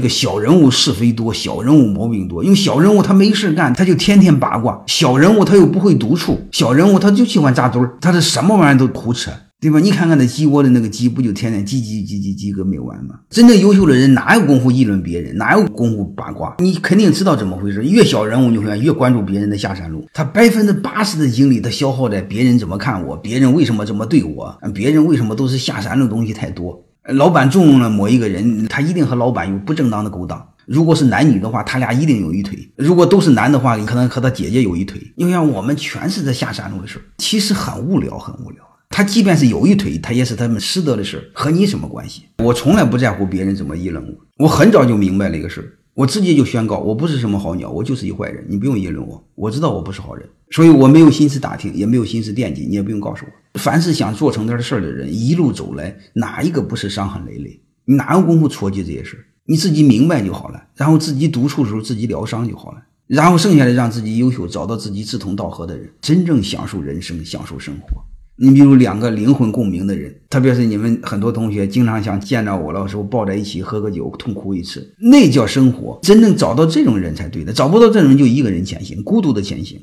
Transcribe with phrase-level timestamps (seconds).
[0.00, 9.32] 这个小人物是非多，小人物毛病多，因为小人物他没事干，他就天天八卦；小人物他又不会独处，小人物他就喜欢扎堆儿，他是什么玩意儿都胡扯。
[9.60, 9.80] 对吧？
[9.80, 13.16] 你看看那鸡窝的那个鸡，不就天天叽叽叽叽叽个没完吗？
[13.28, 16.54] 真正优秀的人哪有功夫议论别人，哪有功夫八卦？
[16.60, 17.82] 你肯定知道怎么回事。
[17.82, 20.06] 越小人物，你会越关注别人的下山路。
[20.14, 26.84] 他百分之八十的精力，他消耗在别人怎么看我，别人为什么这么对我，别人为什么都是下山的东西太多。
[27.14, 30.46] 老板重用了某一个人，他一定和老板有不正当的勾当。
[30.66, 35.00] 如果是男女的话，他俩一定有一腿；如果都是男的话，可能和他姐姐有一腿。
[35.16, 38.62] 因为我们全是在下山路的事其实很无聊，很无聊。
[38.90, 42.24] 他即便是有一腿，他也是他们师德的事和你什么关系？
[42.44, 44.44] 我从来不在乎别人怎么议论我。
[44.44, 45.66] 我很早就明白了一个事儿，
[45.98, 48.46] 我直接就宣告，我不是什么好鸟，我就是一坏人。
[48.48, 53.58] 你不用议论我，我知道我不是好人，所以我没有心思打听，也没有心思惦记，你也不用告诉我。
[53.58, 57.60] 凡是想做成点事儿的人，一路走来，哪一个不是伤痕累累？
[57.84, 59.26] 你哪有功夫戳记这些事儿？
[59.46, 68.00] 你自己明白就好了，然后自己独处的时候自己疗伤就好了，然后剩下的让自己优秀，找到自己志同道合的人，真正享受人生，享受生活。
[68.40, 75.98] 你比如两个灵魂共鸣的人，特别是你们很多同学经常想见到我了时候抱在一起喝个酒，痛哭一次，那叫生活。
[76.02, 79.80] 真正找到这种人才对的，找不到这种人就一个人前行，孤独的前行。